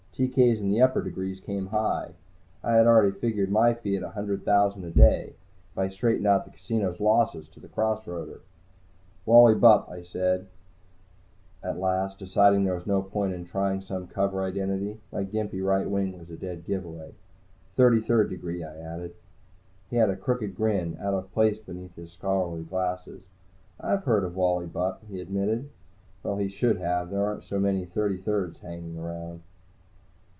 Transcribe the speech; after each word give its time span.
TK's 0.13 0.59
in 0.59 0.69
the 0.69 0.79
upper 0.81 1.01
degrees 1.01 1.39
come 1.43 1.67
high. 1.67 2.11
I 2.63 2.73
had 2.73 2.85
already 2.85 3.11
figured 3.17 3.49
my 3.49 3.73
fee 3.73 3.95
at 3.95 4.03
a 4.03 4.11
hundred 4.11 4.45
thousand 4.45 4.83
a 4.83 4.91
day, 4.91 5.33
if 5.71 5.77
I 5.79 5.87
straightened 5.89 6.27
out 6.27 6.45
the 6.45 6.51
casino's 6.51 6.99
losses 6.99 7.47
to 7.49 7.59
the 7.59 7.69
cross 7.69 8.05
roader. 8.05 8.41
"Wally 9.25 9.55
Bupp," 9.55 9.89
I 9.89 10.03
said 10.03 10.45
at 11.63 11.79
last, 11.79 12.19
deciding 12.19 12.63
there 12.65 12.75
was 12.75 12.85
no 12.85 13.01
point 13.01 13.33
to 13.33 13.51
trying 13.51 13.81
some 13.81 14.05
cover 14.05 14.43
identity. 14.43 14.99
My 15.11 15.23
gimpy 15.23 15.59
right 15.63 15.89
wing 15.89 16.19
was 16.19 16.29
a 16.29 16.37
dead 16.37 16.65
giveaway. 16.65 17.15
"Thirty 17.75 18.01
third 18.01 18.29
degree," 18.29 18.63
I 18.63 18.77
added. 18.77 19.15
He 19.89 19.95
had 19.95 20.11
a 20.11 20.15
crooked 20.17 20.55
grin, 20.55 20.97
out 20.99 21.15
of 21.15 21.31
place 21.33 21.57
beneath 21.57 21.95
his 21.95 22.11
scholarly 22.11 22.61
glasses. 22.63 23.23
"I've 23.79 24.03
heard 24.03 24.23
of 24.23 24.35
Wally 24.35 24.67
Bupp," 24.67 24.99
he 25.09 25.19
admitted. 25.19 25.67
Well, 26.21 26.37
he 26.37 26.49
should 26.49 26.77
have. 26.77 27.09
There 27.09 27.25
aren't 27.25 27.45
so 27.45 27.57
many 27.59 27.85
Thirty 27.85 28.17
thirds 28.17 28.59
hanging 28.59 28.99
around. 28.99 29.41